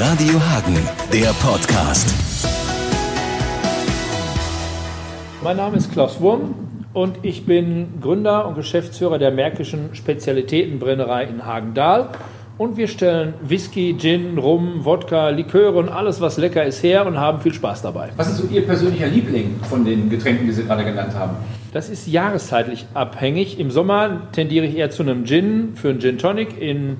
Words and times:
Radio 0.00 0.34
Hagen, 0.34 0.76
der 1.12 1.30
Podcast. 1.40 2.14
Mein 5.42 5.56
Name 5.56 5.76
ist 5.76 5.90
Klaus 5.90 6.20
Wurm 6.20 6.54
und 6.92 7.18
ich 7.22 7.46
bin 7.46 8.00
Gründer 8.00 8.46
und 8.46 8.54
Geschäftsführer 8.54 9.18
der 9.18 9.32
Märkischen 9.32 9.96
Spezialitätenbrennerei 9.96 11.24
in 11.24 11.44
Hagendahl. 11.44 12.10
Und 12.58 12.76
wir 12.76 12.86
stellen 12.86 13.34
Whisky, 13.42 13.96
Gin, 13.98 14.38
Rum, 14.38 14.84
Wodka, 14.84 15.30
Liköre 15.30 15.76
und 15.76 15.88
alles, 15.88 16.20
was 16.20 16.36
lecker 16.36 16.64
ist, 16.64 16.84
her 16.84 17.04
und 17.04 17.18
haben 17.18 17.40
viel 17.40 17.52
Spaß 17.52 17.82
dabei. 17.82 18.10
Was 18.16 18.28
ist 18.28 18.36
so 18.36 18.46
Ihr 18.52 18.64
persönlicher 18.64 19.08
Liebling 19.08 19.56
von 19.68 19.84
den 19.84 20.10
Getränken, 20.10 20.46
die 20.46 20.52
Sie 20.52 20.62
gerade 20.62 20.84
genannt 20.84 21.14
haben? 21.16 21.38
Das 21.72 21.88
ist 21.88 22.06
jahreszeitlich 22.06 22.86
abhängig. 22.94 23.58
Im 23.58 23.72
Sommer 23.72 24.28
tendiere 24.30 24.64
ich 24.64 24.76
eher 24.76 24.90
zu 24.90 25.02
einem 25.02 25.26
Gin 25.26 25.72
für 25.74 25.88
einen 25.88 25.98
Gin 25.98 26.18
Tonic. 26.18 26.60
In 26.60 26.98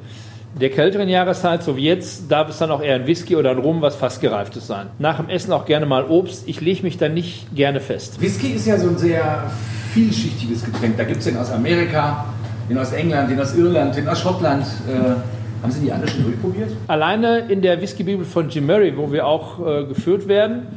der 0.61 0.71
kälteren 0.71 1.09
Jahreszeit, 1.09 1.62
so 1.62 1.77
wie 1.77 1.85
jetzt, 1.85 2.31
darf 2.31 2.49
es 2.49 2.59
dann 2.59 2.71
auch 2.71 2.83
eher 2.83 2.96
ein 2.96 3.07
Whisky 3.07 3.37
oder 3.37 3.51
ein 3.51 3.59
Rum, 3.59 3.83
was 3.83 3.96
fast 3.96 4.21
gereiftes 4.21 4.67
sein. 4.67 4.86
Nach 4.99 5.18
dem 5.18 5.29
Essen 5.29 5.53
auch 5.53 5.67
gerne 5.67 5.86
mal 5.86 6.05
Obst. 6.05 6.49
Ich 6.49 6.61
lege 6.61 6.82
mich 6.82 6.99
da 6.99 7.09
nicht 7.09 7.55
gerne 7.55 7.81
fest. 7.81 8.21
Whisky 8.21 8.49
ist 8.49 8.67
ja 8.67 8.79
so 8.79 8.89
ein 8.89 8.99
sehr 8.99 9.50
vielschichtiges 9.93 10.64
Getränk. 10.64 10.96
Da 10.96 11.05
gibt 11.05 11.19
es 11.19 11.25
den 11.25 11.36
aus 11.36 11.50
Amerika, 11.50 12.27
den 12.69 12.79
aus 12.79 12.93
England, 12.93 13.31
den 13.31 13.41
aus 13.41 13.55
Irland, 13.55 13.96
den 13.96 14.08
aus 14.08 14.21
Schottland. 14.21 14.64
Äh, 14.64 15.63
haben 15.63 15.72
Sie 15.72 15.81
die 15.81 15.93
alle 15.93 16.07
schon 16.07 16.25
durchprobiert? 16.25 16.71
Alleine 16.86 17.41
in 17.49 17.63
der 17.63 17.80
Whisky-Bibel 17.80 18.25
von 18.25 18.49
Jim 18.49 18.67
Murray, 18.67 18.96
wo 18.96 19.11
wir 19.13 19.27
auch 19.27 19.58
äh, 19.67 19.85
geführt 19.85 20.29
werden, 20.29 20.69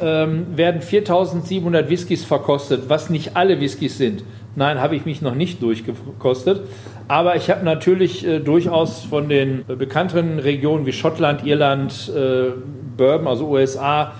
ähm, 0.00 0.46
werden 0.54 0.82
4700 0.82 1.88
Whiskys 1.88 2.24
verkostet, 2.24 2.88
was 2.88 3.08
nicht 3.08 3.36
alle 3.36 3.60
Whiskys 3.60 3.96
sind. 3.96 4.24
Nein, 4.56 4.80
habe 4.80 4.96
ich 4.96 5.04
mich 5.04 5.20
noch 5.20 5.34
nicht 5.34 5.62
durchgekostet. 5.62 6.62
Aber 7.08 7.36
ich 7.36 7.50
habe 7.50 7.64
natürlich 7.64 8.26
äh, 8.26 8.40
durchaus 8.40 9.04
von 9.04 9.28
den 9.28 9.64
äh, 9.68 9.76
bekannteren 9.76 10.38
Regionen 10.38 10.86
wie 10.86 10.92
Schottland, 10.92 11.44
Irland, 11.44 12.10
äh, 12.14 12.52
Bourbon, 12.96 13.28
also 13.28 13.48
USA, 13.48 14.12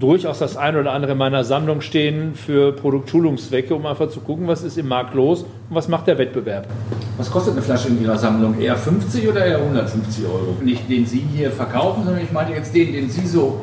durchaus 0.00 0.38
das 0.38 0.56
eine 0.56 0.80
oder 0.80 0.92
andere 0.92 1.12
in 1.12 1.18
meiner 1.18 1.44
Sammlung 1.44 1.82
stehen 1.82 2.34
für 2.34 2.72
Produktschulungszwecke, 2.72 3.74
um 3.74 3.84
einfach 3.84 4.08
zu 4.08 4.20
gucken, 4.20 4.48
was 4.48 4.62
ist 4.62 4.78
im 4.78 4.88
Markt 4.88 5.14
los 5.14 5.42
und 5.42 5.76
was 5.76 5.86
macht 5.86 6.06
der 6.06 6.16
Wettbewerb. 6.16 6.66
Was 7.18 7.30
kostet 7.30 7.52
eine 7.52 7.62
Flasche 7.62 7.88
in 7.88 8.02
Ihrer 8.02 8.16
Sammlung? 8.16 8.58
Eher 8.58 8.76
50 8.76 9.28
oder 9.28 9.44
eher 9.44 9.58
150 9.58 10.24
Euro? 10.24 10.56
Nicht 10.62 10.88
den 10.90 11.06
Sie 11.06 11.24
hier 11.34 11.50
verkaufen, 11.50 12.04
sondern 12.04 12.24
ich 12.24 12.32
meine 12.32 12.56
jetzt 12.56 12.74
den, 12.74 12.92
den 12.92 13.10
Sie 13.10 13.26
so 13.26 13.60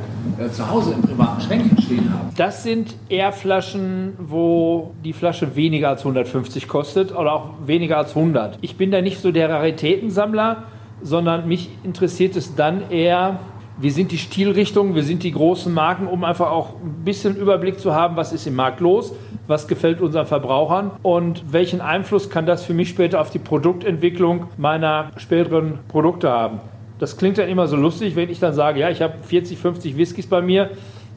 zu 0.51 0.69
Hause 0.69 0.93
im 0.93 1.01
privaten 1.01 1.41
Schränkchen 1.41 1.81
stehen 1.81 2.13
haben. 2.13 2.29
Das 2.35 2.63
sind 2.63 2.95
eher 3.09 3.31
Flaschen, 3.31 4.13
wo 4.19 4.91
die 5.03 5.13
Flasche 5.13 5.55
weniger 5.55 5.89
als 5.89 6.01
150 6.01 6.67
kostet 6.67 7.11
oder 7.15 7.33
auch 7.33 7.49
weniger 7.65 7.97
als 7.97 8.15
100. 8.15 8.57
Ich 8.61 8.77
bin 8.77 8.91
da 8.91 9.01
nicht 9.01 9.19
so 9.19 9.31
der 9.31 9.49
Raritätensammler, 9.49 10.63
sondern 11.01 11.47
mich 11.47 11.69
interessiert 11.83 12.35
es 12.35 12.55
dann 12.55 12.89
eher, 12.89 13.39
wie 13.77 13.89
sind 13.89 14.11
die 14.11 14.17
Stilrichtungen, 14.17 14.95
wie 14.95 15.01
sind 15.01 15.23
die 15.23 15.31
großen 15.31 15.73
Marken, 15.73 16.07
um 16.07 16.23
einfach 16.23 16.51
auch 16.51 16.75
ein 16.75 17.03
bisschen 17.03 17.35
Überblick 17.35 17.79
zu 17.79 17.95
haben, 17.95 18.15
was 18.15 18.31
ist 18.31 18.45
im 18.45 18.55
Markt 18.55 18.79
los, 18.79 19.13
was 19.47 19.67
gefällt 19.67 20.01
unseren 20.01 20.27
Verbrauchern 20.27 20.91
und 21.01 21.51
welchen 21.51 21.81
Einfluss 21.81 22.29
kann 22.29 22.45
das 22.45 22.63
für 22.63 22.73
mich 22.73 22.89
später 22.89 23.19
auf 23.19 23.31
die 23.31 23.39
Produktentwicklung 23.39 24.47
meiner 24.57 25.11
späteren 25.17 25.79
Produkte 25.87 26.29
haben. 26.29 26.59
Das 27.01 27.17
klingt 27.17 27.39
dann 27.39 27.49
immer 27.49 27.67
so 27.67 27.75
lustig, 27.75 28.15
wenn 28.15 28.29
ich 28.29 28.39
dann 28.39 28.53
sage, 28.53 28.79
ja, 28.79 28.91
ich 28.91 29.01
habe 29.01 29.15
40, 29.23 29.57
50 29.57 29.97
Whiskys 29.97 30.27
bei 30.27 30.39
mir 30.39 30.69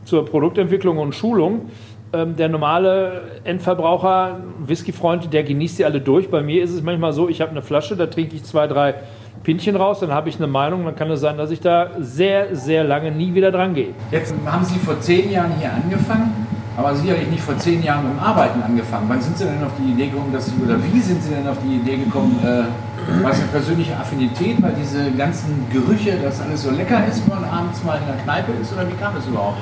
zur 0.07 0.25
Produktentwicklung 0.25 0.97
und 0.97 1.15
Schulung. 1.15 1.69
Ähm, 2.15 2.37
der 2.37 2.49
normale 2.49 3.21
Endverbraucher, 3.45 4.41
Whiskyfreund, 4.65 5.31
der 5.35 5.45
genießt 5.45 5.77
sie 5.77 5.85
alle 5.85 6.01
durch. 6.01 6.31
Bei 6.31 6.41
mir 6.41 6.63
ist 6.63 6.73
es 6.73 6.83
manchmal 6.83 7.13
so, 7.13 7.29
ich 7.29 7.43
habe 7.43 7.51
eine 7.51 7.61
Flasche, 7.61 7.97
da 7.97 8.07
trinke 8.07 8.35
ich 8.35 8.45
zwei, 8.45 8.67
drei 8.67 8.95
Pinchen 9.43 9.77
raus, 9.77 10.01
dann 10.01 10.11
habe 10.11 10.31
ich 10.31 10.37
eine 10.37 10.47
Meinung, 10.47 10.87
dann 10.87 10.97
kann 10.97 11.11
es 11.11 11.21
sein, 11.21 11.37
dass 11.37 11.51
ich 11.51 11.61
da 11.61 11.91
sehr, 11.99 12.57
sehr 12.57 12.83
lange 12.83 13.11
nie 13.11 13.35
wieder 13.35 13.53
dran 13.53 13.75
gehe. 13.75 13.89
Jetzt 14.11 14.35
haben 14.47 14.65
Sie 14.65 14.79
vor 14.79 14.99
zehn 15.01 15.31
Jahren 15.31 15.53
hier 15.61 15.71
angefangen, 15.71 16.47
aber 16.77 16.95
sicherlich 16.95 17.29
nicht 17.29 17.43
vor 17.43 17.57
zehn 17.57 17.83
Jahren 17.83 18.07
dem 18.09 18.19
Arbeiten 18.19 18.63
angefangen. 18.63 19.07
Wann 19.09 19.21
sind 19.21 19.39
Sie 19.39 19.45
denn 19.45 19.63
auf 19.63 19.73
die 19.79 19.93
Idee 19.93 20.09
gekommen, 20.09 20.33
dass 20.33 20.47
Sie, 20.47 20.53
oder 20.63 20.77
wie 20.83 21.01
sind 21.01 21.23
Sie 21.23 21.31
denn 21.31 21.47
auf 21.47 21.59
die 21.65 21.77
Idee 21.77 21.97
gekommen, 21.97 22.39
äh, 22.43 23.23
war 23.23 23.31
es 23.31 23.39
eine 23.39 23.49
persönliche 23.49 23.97
Affinität, 23.97 24.61
weil 24.63 24.73
diese 24.81 25.11
ganzen 25.13 25.67
Gerüche, 25.73 26.17
dass 26.23 26.41
alles 26.41 26.63
so 26.63 26.71
lecker 26.71 27.07
ist, 27.07 27.29
wenn 27.29 27.41
man 27.41 27.45
abends 27.49 27.85
mal 27.85 27.99
in 27.99 28.07
der 28.07 28.17
Kneipe 28.25 28.53
ist, 28.61 28.73
oder 28.73 28.89
wie 28.89 28.95
kam 28.95 29.17
es 29.17 29.27
überhaupt? 29.27 29.59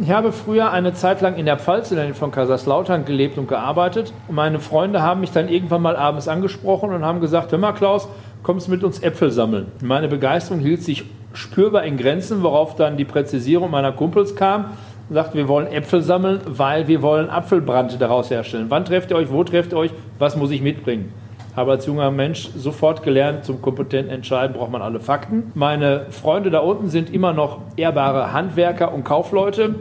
Ich 0.00 0.10
habe 0.10 0.32
früher 0.32 0.70
eine 0.70 0.94
Zeit 0.94 1.20
lang 1.20 1.36
in 1.36 1.44
der 1.44 1.58
Pfalz, 1.58 1.90
in 1.90 1.96
der 1.96 2.06
Nähe 2.06 2.14
von 2.14 2.30
Kaiserslautern, 2.30 3.04
gelebt 3.04 3.36
und 3.36 3.48
gearbeitet. 3.48 4.14
Und 4.26 4.34
meine 4.34 4.60
Freunde 4.60 5.02
haben 5.02 5.20
mich 5.20 5.32
dann 5.32 5.48
irgendwann 5.48 5.82
mal 5.82 5.94
abends 5.94 6.26
angesprochen 6.26 6.90
und 6.90 7.04
haben 7.04 7.20
gesagt, 7.20 7.52
hör 7.52 7.58
mal 7.58 7.72
Klaus, 7.72 8.08
kommst 8.42 8.70
mit 8.70 8.82
uns 8.82 9.00
Äpfel 9.00 9.30
sammeln. 9.30 9.66
Meine 9.82 10.08
Begeisterung 10.08 10.60
hielt 10.60 10.82
sich 10.82 11.04
spürbar 11.34 11.84
in 11.84 11.98
Grenzen, 11.98 12.42
worauf 12.42 12.76
dann 12.76 12.96
die 12.96 13.04
Präzisierung 13.04 13.70
meiner 13.70 13.92
Kumpels 13.92 14.34
kam 14.34 14.70
sagt, 15.10 15.34
wir 15.34 15.48
wollen 15.48 15.66
Äpfel 15.66 16.02
sammeln, 16.02 16.40
weil 16.46 16.88
wir 16.88 17.02
wollen 17.02 17.30
Apfelbrand 17.30 18.00
daraus 18.00 18.30
herstellen. 18.30 18.66
Wann 18.68 18.84
trefft 18.84 19.10
ihr 19.10 19.16
euch, 19.16 19.30
wo 19.30 19.42
trefft 19.44 19.72
ihr 19.72 19.78
euch, 19.78 19.90
was 20.18 20.36
muss 20.36 20.50
ich 20.50 20.62
mitbringen? 20.62 21.12
Habe 21.56 21.72
als 21.72 21.86
junger 21.86 22.10
Mensch 22.10 22.50
sofort 22.56 23.02
gelernt, 23.02 23.44
zum 23.44 23.60
kompetenten 23.60 24.14
Entscheiden 24.14 24.54
braucht 24.54 24.70
man 24.70 24.82
alle 24.82 25.00
Fakten. 25.00 25.50
Meine 25.54 26.06
Freunde 26.10 26.50
da 26.50 26.60
unten 26.60 26.88
sind 26.88 27.12
immer 27.12 27.32
noch 27.32 27.58
ehrbare 27.76 28.32
Handwerker 28.32 28.92
und 28.92 29.04
Kaufleute. 29.04 29.74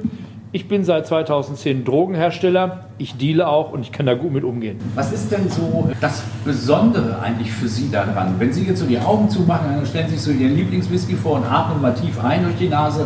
Ich 0.54 0.70
bin 0.70 0.86
seit 0.86 1.06
2010 1.06 1.84
Drogenhersteller, 1.84 2.86
ich 2.98 3.18
deale 3.18 3.48
auch 3.48 3.74
und 3.74 3.82
ich 3.82 3.92
kann 3.92 4.06
da 4.06 4.14
gut 4.14 4.32
mit 4.32 4.46
umgehen. 4.46 4.80
Was 4.96 5.12
ist 5.12 5.32
denn 5.32 5.50
so 5.50 5.90
das 6.02 6.24
Besondere 6.46 7.20
eigentlich 7.20 7.52
für 7.52 7.68
Sie 7.68 7.92
daran? 7.92 8.36
Wenn 8.40 8.54
Sie 8.54 8.64
jetzt 8.64 8.80
so 8.80 8.86
die 8.86 8.98
Augen 8.98 9.30
zumachen, 9.30 9.68
dann 9.76 9.86
stellen 9.86 10.08
Sie 10.08 10.16
sich 10.16 10.24
so 10.24 10.32
Ihren 10.32 10.56
Lieblingswhisky 10.56 11.16
vor 11.16 11.34
und 11.34 11.44
atmen 11.44 11.82
mal 11.82 11.94
tief 11.94 12.24
ein 12.24 12.44
durch 12.44 12.56
die 12.56 12.70
Nase. 12.70 13.06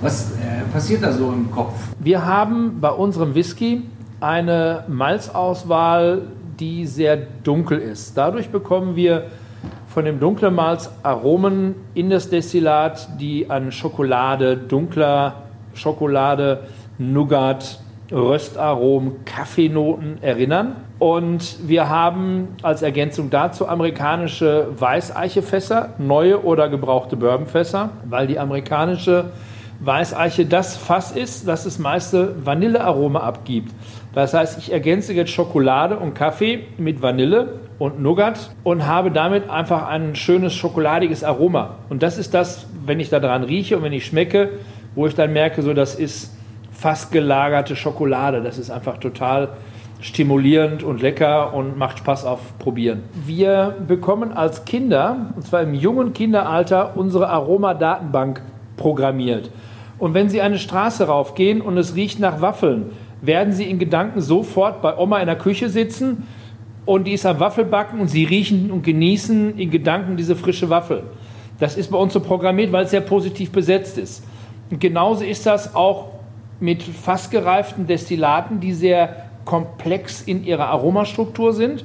Was 0.00 0.32
äh, 0.32 0.49
passiert 0.72 1.02
da 1.02 1.12
so 1.12 1.30
im 1.32 1.50
Kopf? 1.50 1.74
Wir 1.98 2.24
haben 2.24 2.80
bei 2.80 2.90
unserem 2.90 3.34
Whisky 3.34 3.82
eine 4.20 4.84
Malzauswahl, 4.88 6.22
die 6.58 6.86
sehr 6.86 7.16
dunkel 7.42 7.78
ist. 7.78 8.16
Dadurch 8.16 8.50
bekommen 8.50 8.96
wir 8.96 9.26
von 9.88 10.04
dem 10.04 10.20
dunklen 10.20 10.54
Malz 10.54 10.90
Aromen 11.02 11.74
in 11.94 12.10
das 12.10 12.30
Destillat, 12.30 13.20
die 13.20 13.50
an 13.50 13.72
Schokolade, 13.72 14.56
dunkler 14.56 15.42
Schokolade, 15.74 16.64
Nougat, 16.98 17.80
Röstaromen, 18.12 19.24
Kaffeenoten 19.24 20.22
erinnern. 20.22 20.76
Und 20.98 21.66
wir 21.66 21.88
haben 21.88 22.48
als 22.62 22.82
Ergänzung 22.82 23.30
dazu 23.30 23.66
amerikanische 23.66 24.68
Weißeichefässer, 24.78 25.94
neue 25.98 26.44
oder 26.44 26.68
gebrauchte 26.68 27.16
Bourbonfässer, 27.16 27.90
weil 28.08 28.26
die 28.26 28.38
amerikanische 28.38 29.30
Weißeiche 29.80 30.44
das 30.44 30.76
Fass 30.76 31.12
ist, 31.12 31.48
das 31.48 31.64
das 31.64 31.78
meiste 31.78 32.34
Vanillearoma 32.44 33.20
abgibt. 33.20 33.72
Das 34.12 34.34
heißt, 34.34 34.58
ich 34.58 34.72
ergänze 34.72 35.12
jetzt 35.14 35.30
Schokolade 35.30 35.96
und 35.96 36.14
Kaffee 36.14 36.66
mit 36.76 37.00
Vanille 37.00 37.60
und 37.78 38.00
Nougat 38.00 38.50
und 38.62 38.86
habe 38.86 39.10
damit 39.10 39.48
einfach 39.48 39.88
ein 39.88 40.14
schönes 40.14 40.52
schokoladiges 40.54 41.24
Aroma. 41.24 41.76
Und 41.88 42.02
das 42.02 42.18
ist 42.18 42.34
das, 42.34 42.66
wenn 42.84 43.00
ich 43.00 43.08
daran 43.08 43.42
rieche 43.42 43.76
und 43.78 43.82
wenn 43.82 43.92
ich 43.92 44.04
schmecke, 44.04 44.50
wo 44.94 45.06
ich 45.06 45.14
dann 45.14 45.32
merke, 45.32 45.62
so 45.62 45.72
das 45.72 45.94
ist 45.94 46.34
fast 46.72 47.12
gelagerte 47.12 47.76
Schokolade. 47.76 48.42
Das 48.42 48.58
ist 48.58 48.70
einfach 48.70 48.98
total 48.98 49.50
stimulierend 50.00 50.82
und 50.82 51.02
lecker 51.02 51.54
und 51.54 51.78
macht 51.78 51.98
Spaß 51.98 52.24
auf 52.24 52.58
Probieren. 52.58 53.02
Wir 53.26 53.76
bekommen 53.86 54.32
als 54.32 54.64
Kinder, 54.64 55.32
und 55.36 55.46
zwar 55.46 55.62
im 55.62 55.74
jungen 55.74 56.12
Kinderalter, 56.12 56.96
unsere 56.96 57.28
Aromadatenbank 57.28 58.42
programmiert. 58.80 59.52
Und 60.00 60.14
wenn 60.14 60.28
Sie 60.28 60.40
eine 60.40 60.58
Straße 60.58 61.06
raufgehen 61.06 61.60
und 61.60 61.78
es 61.78 61.94
riecht 61.94 62.18
nach 62.18 62.40
Waffeln, 62.40 62.90
werden 63.20 63.52
Sie 63.52 63.64
in 63.64 63.78
Gedanken 63.78 64.20
sofort 64.20 64.82
bei 64.82 64.96
Oma 64.96 65.20
in 65.20 65.26
der 65.26 65.36
Küche 65.36 65.68
sitzen 65.68 66.26
und 66.86 67.06
die 67.06 67.12
ist 67.12 67.26
am 67.26 67.38
Waffelbacken 67.38 68.00
und 68.00 68.08
Sie 68.08 68.24
riechen 68.24 68.72
und 68.72 68.82
genießen 68.82 69.56
in 69.58 69.70
Gedanken 69.70 70.16
diese 70.16 70.34
frische 70.34 70.70
Waffel. 70.70 71.04
Das 71.60 71.76
ist 71.76 71.90
bei 71.90 71.98
uns 71.98 72.14
so 72.14 72.20
programmiert, 72.20 72.72
weil 72.72 72.84
es 72.84 72.90
sehr 72.90 73.02
positiv 73.02 73.52
besetzt 73.52 73.98
ist. 73.98 74.24
Und 74.70 74.80
genauso 74.80 75.22
ist 75.22 75.44
das 75.46 75.74
auch 75.74 76.08
mit 76.58 76.82
fast 76.82 77.30
gereiften 77.30 77.86
Destillaten, 77.86 78.60
die 78.60 78.72
sehr 78.72 79.26
komplex 79.44 80.22
in 80.22 80.44
ihrer 80.44 80.68
Aromastruktur 80.68 81.52
sind, 81.52 81.84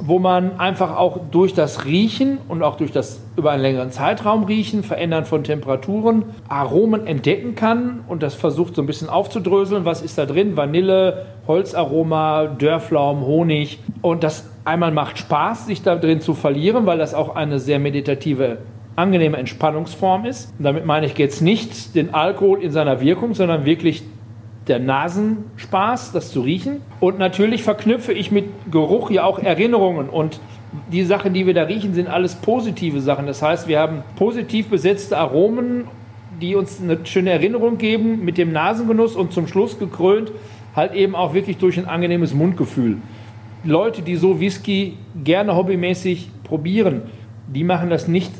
wo 0.00 0.18
man 0.18 0.58
einfach 0.58 0.96
auch 0.96 1.20
durch 1.30 1.54
das 1.54 1.84
Riechen 1.84 2.38
und 2.48 2.62
auch 2.62 2.76
durch 2.76 2.90
das 2.90 3.21
über 3.36 3.50
einen 3.50 3.62
längeren 3.62 3.90
Zeitraum 3.90 4.44
riechen, 4.44 4.82
Verändern 4.82 5.24
von 5.24 5.44
Temperaturen, 5.44 6.24
Aromen 6.48 7.06
entdecken 7.06 7.54
kann 7.54 8.00
und 8.06 8.22
das 8.22 8.34
versucht 8.34 8.74
so 8.74 8.82
ein 8.82 8.86
bisschen 8.86 9.08
aufzudröseln. 9.08 9.84
Was 9.84 10.02
ist 10.02 10.18
da 10.18 10.26
drin? 10.26 10.56
Vanille, 10.56 11.26
Holzaroma, 11.46 12.46
Dörrflaum, 12.46 13.22
Honig. 13.24 13.78
Und 14.02 14.22
das 14.22 14.50
einmal 14.64 14.92
macht 14.92 15.18
Spaß, 15.18 15.66
sich 15.66 15.82
da 15.82 15.96
drin 15.96 16.20
zu 16.20 16.34
verlieren, 16.34 16.86
weil 16.86 16.98
das 16.98 17.14
auch 17.14 17.34
eine 17.34 17.58
sehr 17.58 17.78
meditative 17.78 18.58
angenehme 18.96 19.38
Entspannungsform 19.38 20.26
ist. 20.26 20.52
Und 20.58 20.64
damit 20.64 20.84
meine 20.84 21.06
ich 21.06 21.16
jetzt 21.16 21.40
nicht 21.40 21.94
den 21.94 22.12
Alkohol 22.14 22.62
in 22.62 22.70
seiner 22.70 23.00
Wirkung, 23.00 23.34
sondern 23.34 23.64
wirklich 23.64 24.02
der 24.68 24.78
Nasenspaß, 24.78 26.12
das 26.12 26.30
zu 26.30 26.42
riechen. 26.42 26.82
Und 27.00 27.18
natürlich 27.18 27.62
verknüpfe 27.62 28.12
ich 28.12 28.30
mit 28.30 28.44
Geruch 28.70 29.10
ja 29.10 29.24
auch 29.24 29.38
Erinnerungen 29.38 30.08
und 30.08 30.40
Die 30.90 31.04
Sachen, 31.04 31.34
die 31.34 31.46
wir 31.46 31.54
da 31.54 31.64
riechen, 31.64 31.94
sind 31.94 32.08
alles 32.08 32.34
positive 32.34 33.00
Sachen. 33.00 33.26
Das 33.26 33.42
heißt, 33.42 33.68
wir 33.68 33.78
haben 33.78 34.02
positiv 34.16 34.68
besetzte 34.68 35.18
Aromen, 35.18 35.84
die 36.40 36.54
uns 36.54 36.80
eine 36.80 36.98
schöne 37.04 37.30
Erinnerung 37.30 37.78
geben 37.78 38.24
mit 38.24 38.38
dem 38.38 38.52
Nasengenuss 38.52 39.14
und 39.14 39.32
zum 39.32 39.46
Schluss 39.46 39.78
gekrönt 39.78 40.32
halt 40.74 40.94
eben 40.94 41.14
auch 41.14 41.34
wirklich 41.34 41.58
durch 41.58 41.78
ein 41.78 41.86
angenehmes 41.86 42.34
Mundgefühl. 42.34 42.98
Leute, 43.64 44.02
die 44.02 44.16
so 44.16 44.40
Whisky 44.40 44.96
gerne 45.22 45.54
hobbymäßig 45.54 46.30
probieren, 46.44 47.02
die 47.46 47.64
machen 47.64 47.90
das 47.90 48.08
nicht, 48.08 48.32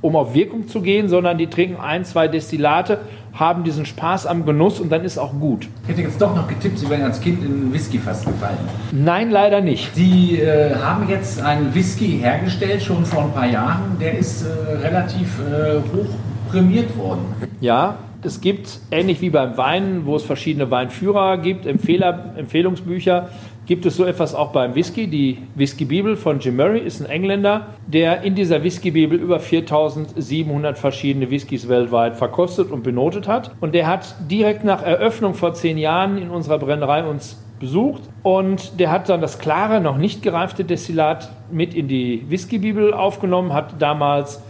um 0.00 0.16
auf 0.16 0.34
Wirkung 0.34 0.66
zu 0.66 0.82
gehen, 0.82 1.08
sondern 1.08 1.38
die 1.38 1.46
trinken 1.46 1.80
ein, 1.80 2.04
zwei 2.04 2.26
Destillate, 2.26 3.00
haben 3.34 3.64
diesen 3.64 3.86
Spaß 3.86 4.26
am 4.26 4.44
Genuss 4.44 4.80
und 4.80 4.90
dann 4.90 5.04
ist 5.04 5.18
auch 5.18 5.32
gut. 5.32 5.68
Ich 5.84 5.88
hätte 5.88 6.02
jetzt 6.02 6.20
doch 6.20 6.34
noch 6.34 6.46
getippt, 6.48 6.78
Sie 6.78 6.88
wären 6.88 7.02
als 7.02 7.20
Kind 7.20 7.44
in 7.44 7.72
Whisky 7.72 7.98
fast 7.98 8.26
gefallen. 8.26 8.58
Nein, 8.92 9.30
leider 9.30 9.60
nicht. 9.60 9.94
Sie 9.94 10.38
äh, 10.38 10.74
haben 10.74 11.08
jetzt 11.08 11.40
einen 11.40 11.74
Whisky 11.74 12.18
hergestellt, 12.20 12.82
schon 12.82 13.04
vor 13.04 13.24
ein 13.24 13.32
paar 13.32 13.46
Jahren. 13.46 13.96
Der 14.00 14.18
ist 14.18 14.42
äh, 14.42 14.76
relativ 14.76 15.38
äh, 15.40 15.76
hoch 15.96 16.10
prämiert 16.50 16.96
worden. 16.96 17.24
Ja, 17.60 17.96
es 18.24 18.40
gibt, 18.40 18.78
ähnlich 18.90 19.20
wie 19.20 19.30
beim 19.30 19.56
Wein, 19.56 20.02
wo 20.04 20.14
es 20.14 20.22
verschiedene 20.22 20.70
Weinführer 20.70 21.38
gibt, 21.38 21.66
Empfehler, 21.66 22.34
Empfehlungsbücher, 22.36 23.30
gibt 23.66 23.86
es 23.86 23.96
so 23.96 24.04
etwas 24.04 24.34
auch 24.34 24.52
beim 24.52 24.74
Whisky. 24.74 25.06
Die 25.06 25.38
Whisky-Bibel 25.54 26.16
von 26.16 26.40
Jim 26.40 26.56
Murray 26.56 26.80
ist 26.80 27.00
ein 27.00 27.08
Engländer, 27.08 27.68
der 27.86 28.22
in 28.22 28.34
dieser 28.34 28.62
Whisky-Bibel 28.62 29.18
über 29.18 29.38
4700 29.38 30.78
verschiedene 30.78 31.30
Whiskys 31.30 31.68
weltweit 31.68 32.16
verkostet 32.16 32.70
und 32.70 32.82
benotet 32.82 33.28
hat. 33.28 33.52
Und 33.60 33.74
der 33.74 33.86
hat 33.86 34.14
direkt 34.30 34.64
nach 34.64 34.82
Eröffnung 34.82 35.34
vor 35.34 35.54
zehn 35.54 35.78
Jahren 35.78 36.18
in 36.18 36.30
unserer 36.30 36.58
Brennerei 36.58 37.04
uns 37.04 37.42
besucht 37.60 38.02
und 38.24 38.80
der 38.80 38.90
hat 38.90 39.08
dann 39.08 39.20
das 39.20 39.38
klare, 39.38 39.80
noch 39.80 39.96
nicht 39.96 40.22
gereifte 40.22 40.64
Destillat 40.64 41.30
mit 41.52 41.74
in 41.74 41.86
die 41.86 42.24
Whisky-Bibel 42.28 42.92
aufgenommen, 42.92 43.52
hat 43.52 43.80
damals 43.80 44.42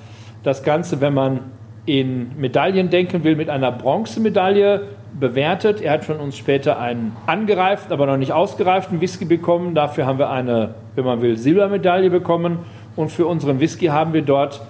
das 0.43 0.63
Ganze, 0.63 1.03
wenn 1.03 1.13
man 1.13 1.41
in 1.85 2.39
Medaillen 2.39 2.89
denken 2.89 3.23
will, 3.23 3.37
mit 3.37 3.51
einer 3.51 3.71
Bronzemedaille 3.71 4.89
bewertet. 5.19 5.81
Er 5.81 5.93
hat 5.93 6.05
von 6.05 6.17
uns 6.17 6.37
später 6.37 6.79
einen 6.79 7.17
angereiften, 7.27 7.93
aber 7.93 8.07
noch 8.07 8.17
nicht 8.17 8.33
ausgereiften 8.33 9.01
Whisky 9.01 9.25
bekommen. 9.25 9.75
Dafür 9.75 10.07
haben 10.07 10.19
wir 10.19 10.31
eine, 10.31 10.75
wenn 10.95 11.05
man 11.05 11.23
will, 11.23 11.37
Silbermedaille 11.37 12.11
bekommen. 12.11 12.59
Und 12.97 13.11
für 13.11 13.27
unseren 13.27 13.61
Whisky 13.61 13.87
haben 13.87 14.13
wir 14.13 14.23
dort 14.23 14.61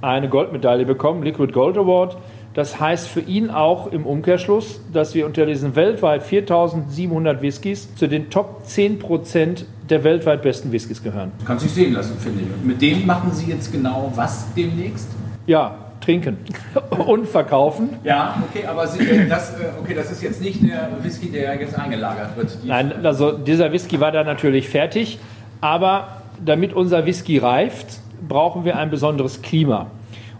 eine 0.00 0.28
Goldmedaille 0.28 0.84
bekommen, 0.84 1.22
Liquid 1.22 1.52
Gold 1.52 1.76
Award. 1.76 2.16
Das 2.54 2.78
heißt 2.78 3.08
für 3.08 3.20
ihn 3.20 3.48
auch 3.48 3.90
im 3.90 4.04
Umkehrschluss, 4.04 4.80
dass 4.92 5.14
wir 5.14 5.24
unter 5.24 5.46
diesen 5.46 5.74
weltweit 5.74 6.22
4700 6.22 7.40
Whiskys 7.40 7.94
zu 7.94 8.08
den 8.08 8.28
Top 8.28 8.62
10% 8.66 9.64
der 9.88 10.04
weltweit 10.04 10.42
besten 10.42 10.70
Whiskys 10.70 11.02
gehören. 11.02 11.32
Kann 11.46 11.58
sich 11.58 11.70
sehen 11.70 11.94
lassen, 11.94 12.18
finde 12.18 12.42
ich. 12.42 12.64
Mit 12.64 12.82
dem 12.82 13.06
machen 13.06 13.32
Sie 13.32 13.50
jetzt 13.50 13.72
genau 13.72 14.12
was 14.14 14.52
demnächst? 14.54 15.08
Ja, 15.46 15.76
trinken 16.02 16.36
und 17.06 17.26
verkaufen. 17.26 17.90
Ja, 18.04 18.42
okay, 18.48 18.66
aber 18.66 18.86
Sie, 18.86 19.06
äh, 19.06 19.28
das, 19.28 19.54
äh, 19.54 19.70
okay, 19.80 19.94
das 19.94 20.10
ist 20.10 20.22
jetzt 20.22 20.40
nicht 20.40 20.62
der 20.62 20.88
Whisky, 21.02 21.30
der 21.30 21.58
jetzt 21.60 21.78
eingelagert 21.78 22.36
wird. 22.36 22.58
Nein, 22.64 22.92
also 23.04 23.32
dieser 23.32 23.72
Whisky 23.72 24.00
war 24.00 24.12
da 24.12 24.24
natürlich 24.24 24.68
fertig, 24.68 25.18
aber 25.60 26.22
damit 26.44 26.72
unser 26.74 27.06
Whisky 27.06 27.38
reift, 27.38 28.00
brauchen 28.28 28.64
wir 28.64 28.76
ein 28.76 28.90
besonderes 28.90 29.42
Klima. 29.42 29.90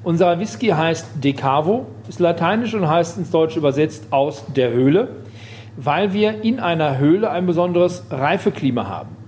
Unser 0.04 0.38
Whisky 0.40 0.68
heißt 0.68 1.22
Decavo, 1.22 1.86
ist 2.08 2.18
lateinisch 2.18 2.74
und 2.74 2.88
heißt 2.88 3.18
ins 3.18 3.30
Deutsche 3.30 3.58
übersetzt 3.58 4.06
aus 4.10 4.44
der 4.48 4.72
Höhle, 4.72 5.08
weil 5.76 6.12
wir 6.12 6.42
in 6.42 6.58
einer 6.58 6.98
Höhle 6.98 7.30
ein 7.30 7.46
besonderes 7.46 8.04
Reifeklima 8.10 8.88
haben. 8.88 9.21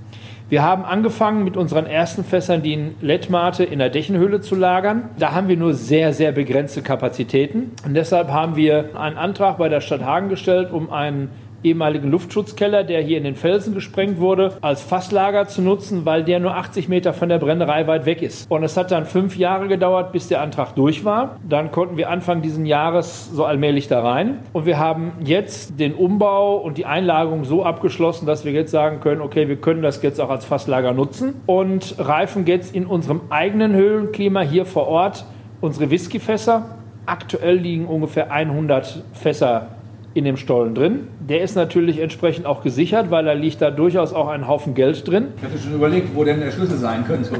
Wir 0.50 0.62
haben 0.62 0.84
angefangen 0.84 1.42
mit 1.42 1.56
unseren 1.56 1.86
ersten 1.86 2.22
Fässern, 2.22 2.62
die 2.62 2.74
in 2.74 2.94
Lettmate 3.00 3.64
in 3.64 3.78
der 3.78 3.88
Dächenhöhle 3.88 4.42
zu 4.42 4.54
lagern. 4.54 5.08
Da 5.18 5.32
haben 5.32 5.48
wir 5.48 5.56
nur 5.56 5.72
sehr, 5.72 6.12
sehr 6.12 6.32
begrenzte 6.32 6.82
Kapazitäten. 6.82 7.72
Und 7.86 7.94
deshalb 7.94 8.30
haben 8.30 8.54
wir 8.54 8.90
einen 8.94 9.16
Antrag 9.16 9.56
bei 9.56 9.70
der 9.70 9.80
Stadt 9.80 10.02
Hagen 10.02 10.28
gestellt, 10.28 10.70
um 10.70 10.92
einen 10.92 11.30
ehemaligen 11.64 12.10
Luftschutzkeller, 12.10 12.84
der 12.84 13.00
hier 13.02 13.18
in 13.18 13.24
den 13.24 13.34
Felsen 13.34 13.74
gesprengt 13.74 14.20
wurde, 14.20 14.56
als 14.60 14.82
Fasslager 14.82 15.48
zu 15.48 15.62
nutzen, 15.62 16.04
weil 16.04 16.24
der 16.24 16.40
nur 16.40 16.54
80 16.54 16.88
Meter 16.88 17.12
von 17.12 17.28
der 17.28 17.38
Brennerei 17.38 17.86
weit 17.86 18.06
weg 18.06 18.22
ist. 18.22 18.50
Und 18.50 18.62
es 18.62 18.76
hat 18.76 18.90
dann 18.90 19.06
fünf 19.06 19.36
Jahre 19.36 19.68
gedauert, 19.68 20.12
bis 20.12 20.28
der 20.28 20.40
Antrag 20.40 20.74
durch 20.74 21.04
war. 21.04 21.36
Dann 21.48 21.70
konnten 21.70 21.96
wir 21.96 22.10
Anfang 22.10 22.42
dieses 22.42 22.54
Jahres 22.66 23.30
so 23.32 23.44
allmählich 23.44 23.88
da 23.88 24.02
rein. 24.02 24.38
Und 24.52 24.66
wir 24.66 24.78
haben 24.78 25.12
jetzt 25.24 25.80
den 25.80 25.94
Umbau 25.94 26.56
und 26.56 26.78
die 26.78 26.86
Einlagerung 26.86 27.44
so 27.44 27.64
abgeschlossen, 27.64 28.26
dass 28.26 28.44
wir 28.44 28.52
jetzt 28.52 28.70
sagen 28.70 29.00
können, 29.00 29.20
okay, 29.20 29.48
wir 29.48 29.56
können 29.56 29.82
das 29.82 30.02
jetzt 30.02 30.20
auch 30.20 30.30
als 30.30 30.44
Fasslager 30.44 30.92
nutzen 30.92 31.34
und 31.46 31.96
reifen 31.98 32.46
jetzt 32.46 32.74
in 32.74 32.86
unserem 32.86 33.22
eigenen 33.30 33.72
Höhlenklima 33.74 34.40
hier 34.40 34.66
vor 34.66 34.86
Ort 34.88 35.24
unsere 35.60 35.90
Whiskyfässer. 35.90 36.76
Aktuell 37.06 37.56
liegen 37.56 37.86
ungefähr 37.86 38.30
100 38.30 39.02
Fässer 39.12 39.73
in 40.14 40.24
dem 40.24 40.36
Stollen 40.36 40.76
drin. 40.76 41.08
Der 41.18 41.42
ist 41.42 41.56
natürlich 41.56 42.00
entsprechend 42.00 42.46
auch 42.46 42.62
gesichert, 42.62 43.10
weil 43.10 43.24
da 43.24 43.32
liegt 43.32 43.60
da 43.60 43.72
durchaus 43.72 44.12
auch 44.12 44.28
ein 44.28 44.46
Haufen 44.46 44.74
Geld 44.74 45.06
drin. 45.08 45.28
Ich 45.36 45.42
hatte 45.42 45.58
schon 45.58 45.74
überlegt, 45.74 46.14
wo 46.14 46.22
denn 46.22 46.38
der 46.38 46.52
Schlüssel 46.52 46.78
sein 46.78 47.04
könnte. 47.04 47.30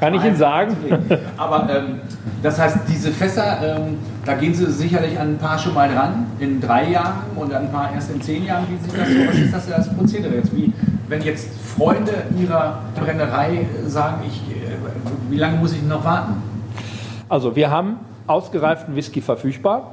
Kann 0.00 0.14
ich 0.14 0.24
Ihnen 0.24 0.34
sagen? 0.34 0.76
Aber 1.36 1.68
ähm, 1.70 2.00
das 2.42 2.58
heißt, 2.58 2.78
diese 2.88 3.12
Fässer, 3.12 3.76
ähm, 3.78 3.98
da 4.24 4.34
gehen 4.34 4.52
Sie 4.52 4.66
sicherlich 4.66 5.18
an 5.18 5.34
ein 5.34 5.38
paar 5.38 5.56
schon 5.56 5.72
mal 5.74 5.88
dran, 5.88 6.26
in 6.40 6.60
drei 6.60 6.90
Jahren 6.90 7.14
und 7.36 7.54
an 7.54 7.66
ein 7.66 7.72
paar 7.72 7.92
erst 7.94 8.10
in 8.10 8.20
zehn 8.20 8.44
Jahren. 8.44 8.64
Wie 8.68 8.84
sieht 8.84 8.98
das 8.98 9.08
so? 9.08 9.28
Was 9.28 9.38
ist 9.38 9.54
das 9.54 9.86
das 9.86 9.96
Prozedere 9.96 10.34
jetzt? 10.34 10.54
Wie, 10.54 10.72
wenn 11.08 11.22
jetzt 11.22 11.48
Freunde 11.60 12.12
Ihrer 12.40 12.80
Brennerei 12.96 13.66
sagen, 13.86 14.24
ich, 14.26 14.42
äh, 14.50 14.74
wie 15.30 15.36
lange 15.36 15.58
muss 15.58 15.72
ich 15.72 15.82
noch 15.82 16.04
warten? 16.04 16.34
Also 17.28 17.54
wir 17.54 17.70
haben 17.70 17.98
ausgereiften 18.26 18.96
Whisky 18.96 19.20
verfügbar. 19.20 19.92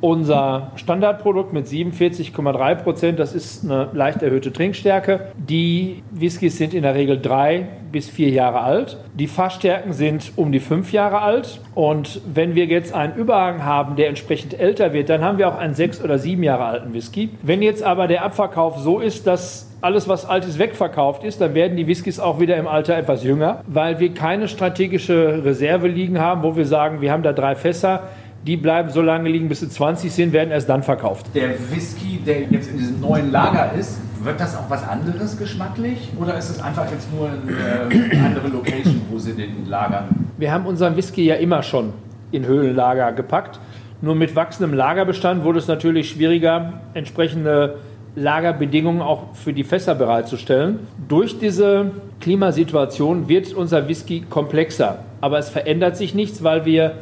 Unser 0.00 0.70
Standardprodukt 0.76 1.52
mit 1.52 1.66
47,3 1.66 2.74
Prozent, 2.76 3.18
das 3.18 3.34
ist 3.34 3.64
eine 3.64 3.88
leicht 3.92 4.22
erhöhte 4.22 4.52
Trinkstärke. 4.52 5.32
Die 5.36 6.04
Whiskys 6.12 6.56
sind 6.56 6.72
in 6.72 6.82
der 6.82 6.94
Regel 6.94 7.20
drei 7.20 7.66
bis 7.90 8.08
vier 8.08 8.28
Jahre 8.28 8.60
alt. 8.60 8.98
Die 9.14 9.26
Fassstärken 9.26 9.92
sind 9.92 10.32
um 10.36 10.52
die 10.52 10.60
fünf 10.60 10.92
Jahre 10.92 11.20
alt. 11.20 11.60
Und 11.74 12.20
wenn 12.32 12.54
wir 12.54 12.66
jetzt 12.66 12.94
einen 12.94 13.16
Überhang 13.16 13.64
haben, 13.64 13.96
der 13.96 14.08
entsprechend 14.08 14.58
älter 14.58 14.92
wird, 14.92 15.08
dann 15.08 15.22
haben 15.22 15.38
wir 15.38 15.48
auch 15.48 15.58
einen 15.58 15.74
sechs 15.74 16.02
oder 16.02 16.18
sieben 16.18 16.44
Jahre 16.44 16.64
alten 16.64 16.92
Whisky. 16.92 17.30
Wenn 17.42 17.60
jetzt 17.60 17.82
aber 17.82 18.06
der 18.06 18.24
Abverkauf 18.24 18.78
so 18.78 19.00
ist, 19.00 19.26
dass 19.26 19.68
alles, 19.80 20.08
was 20.08 20.26
alt 20.26 20.44
ist, 20.44 20.58
wegverkauft 20.58 21.24
ist, 21.24 21.40
dann 21.40 21.54
werden 21.54 21.76
die 21.76 21.86
Whiskys 21.86 22.20
auch 22.20 22.40
wieder 22.40 22.56
im 22.56 22.66
Alter 22.66 22.96
etwas 22.96 23.22
jünger, 23.22 23.62
weil 23.66 24.00
wir 24.00 24.12
keine 24.12 24.48
strategische 24.48 25.44
Reserve 25.44 25.88
liegen 25.88 26.18
haben, 26.18 26.42
wo 26.42 26.56
wir 26.56 26.66
sagen, 26.66 27.00
wir 27.00 27.12
haben 27.12 27.22
da 27.22 27.32
drei 27.32 27.54
Fässer 27.54 28.02
die 28.48 28.56
bleiben 28.56 28.88
so 28.88 29.02
lange 29.02 29.28
liegen, 29.28 29.50
bis 29.50 29.60
sie 29.60 29.68
20 29.68 30.10
sind, 30.10 30.32
werden 30.32 30.50
erst 30.50 30.70
dann 30.70 30.82
verkauft. 30.82 31.26
Der 31.34 31.50
Whisky, 31.70 32.18
der 32.24 32.44
jetzt 32.44 32.70
in 32.70 32.78
diesem 32.78 32.98
neuen 32.98 33.30
Lager 33.30 33.72
ist, 33.78 34.00
wird 34.24 34.40
das 34.40 34.56
auch 34.56 34.70
was 34.70 34.88
anderes 34.88 35.36
geschmacklich? 35.36 36.08
Oder 36.18 36.38
ist 36.38 36.48
es 36.48 36.58
einfach 36.58 36.90
jetzt 36.90 37.12
nur 37.12 37.28
eine 37.28 37.94
äh, 37.94 38.16
andere 38.16 38.48
Location, 38.48 39.02
wo 39.10 39.18
sie 39.18 39.34
den 39.34 39.66
lagern? 39.66 40.30
Wir 40.38 40.50
haben 40.50 40.64
unseren 40.64 40.96
Whisky 40.96 41.26
ja 41.26 41.34
immer 41.34 41.62
schon 41.62 41.92
in 42.32 42.46
Höhlenlager 42.46 43.12
gepackt. 43.12 43.60
Nur 44.00 44.14
mit 44.14 44.34
wachsendem 44.34 44.74
Lagerbestand 44.74 45.44
wurde 45.44 45.58
es 45.58 45.68
natürlich 45.68 46.08
schwieriger, 46.08 46.80
entsprechende 46.94 47.76
Lagerbedingungen 48.16 49.02
auch 49.02 49.34
für 49.34 49.52
die 49.52 49.64
Fässer 49.64 49.94
bereitzustellen. 49.94 50.78
Durch 51.06 51.38
diese 51.38 51.90
Klimasituation 52.20 53.28
wird 53.28 53.52
unser 53.52 53.88
Whisky 53.88 54.22
komplexer. 54.22 55.00
Aber 55.20 55.38
es 55.38 55.50
verändert 55.50 55.98
sich 55.98 56.14
nichts, 56.14 56.42
weil 56.42 56.64
wir 56.64 56.94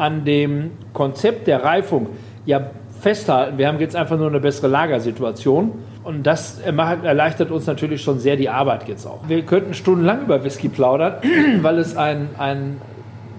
an 0.00 0.24
dem 0.24 0.72
Konzept 0.92 1.46
der 1.46 1.62
Reifung 1.62 2.08
ja 2.46 2.70
festhalten. 3.00 3.58
Wir 3.58 3.68
haben 3.68 3.80
jetzt 3.80 3.96
einfach 3.96 4.18
nur 4.18 4.28
eine 4.28 4.40
bessere 4.40 4.68
Lagersituation. 4.68 5.72
Und 6.02 6.26
das 6.26 6.58
erleichtert 6.60 7.50
uns 7.50 7.66
natürlich 7.66 8.02
schon 8.02 8.18
sehr 8.18 8.36
die 8.36 8.48
Arbeit 8.48 8.88
jetzt 8.88 9.06
auch. 9.06 9.20
Wir 9.28 9.42
könnten 9.42 9.74
stundenlang 9.74 10.22
über 10.22 10.42
Whisky 10.42 10.68
plaudern, 10.68 11.16
weil 11.62 11.78
es 11.78 11.96
ein, 11.96 12.30
ein 12.38 12.80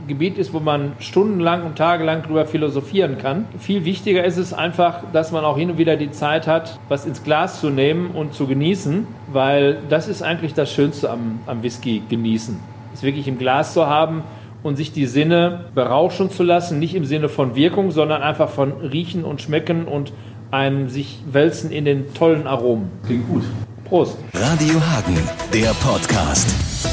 Gebiet 0.07 0.37
ist, 0.37 0.53
wo 0.53 0.59
man 0.59 0.93
stundenlang 0.99 1.63
und 1.63 1.77
tagelang 1.77 2.21
drüber 2.21 2.45
philosophieren 2.45 3.17
kann. 3.17 3.45
Viel 3.57 3.83
wichtiger 3.83 4.23
ist 4.23 4.37
es 4.37 4.53
einfach, 4.53 4.99
dass 5.11 5.31
man 5.31 5.43
auch 5.43 5.57
hin 5.57 5.71
und 5.71 5.77
wieder 5.79 5.95
die 5.95 6.11
Zeit 6.11 6.47
hat, 6.47 6.79
was 6.87 7.05
ins 7.05 7.23
Glas 7.23 7.59
zu 7.61 7.69
nehmen 7.69 8.11
und 8.11 8.33
zu 8.33 8.45
genießen, 8.45 9.07
weil 9.31 9.77
das 9.89 10.07
ist 10.07 10.21
eigentlich 10.21 10.53
das 10.53 10.71
Schönste 10.71 11.09
am, 11.09 11.39
am 11.47 11.63
Whisky 11.63 12.03
genießen. 12.09 12.59
Es 12.93 13.03
wirklich 13.03 13.27
im 13.27 13.37
Glas 13.37 13.73
zu 13.73 13.87
haben 13.87 14.23
und 14.63 14.75
sich 14.75 14.91
die 14.91 15.05
Sinne 15.05 15.65
berauschen 15.73 16.29
zu 16.29 16.43
lassen, 16.43 16.79
nicht 16.79 16.95
im 16.95 17.05
Sinne 17.05 17.29
von 17.29 17.55
Wirkung, 17.55 17.91
sondern 17.91 18.21
einfach 18.21 18.49
von 18.49 18.73
Riechen 18.73 19.23
und 19.23 19.41
Schmecken 19.41 19.85
und 19.85 20.13
einem 20.51 20.89
sich 20.89 21.19
wälzen 21.31 21.71
in 21.71 21.85
den 21.85 22.13
tollen 22.13 22.47
Aromen. 22.47 22.91
Klingt 23.05 23.27
gut. 23.27 23.43
Prost. 23.85 24.17
Radio 24.33 24.75
Hagen, 24.81 25.17
der 25.53 25.73
Podcast. 25.83 26.90